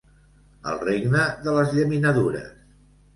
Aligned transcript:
El 0.69 0.79
regne 0.85 1.25
de 1.47 1.53
les 1.57 1.75
llaminadures! 1.75 2.49